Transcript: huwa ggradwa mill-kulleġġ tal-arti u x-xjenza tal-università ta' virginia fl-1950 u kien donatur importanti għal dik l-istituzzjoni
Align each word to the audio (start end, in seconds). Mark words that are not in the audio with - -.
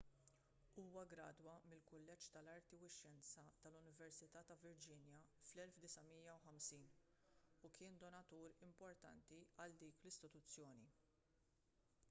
huwa 0.83 1.01
ggradwa 1.09 1.51
mill-kulleġġ 1.71 2.29
tal-arti 2.35 2.77
u 2.77 2.85
x-xjenza 2.93 3.43
tal-università 3.65 4.41
ta' 4.51 4.57
virginia 4.63 5.19
fl-1950 5.41 6.97
u 7.69 7.71
kien 7.81 7.99
donatur 8.05 8.57
importanti 8.69 9.41
għal 9.57 9.77
dik 9.85 10.01
l-istituzzjoni 10.05 10.91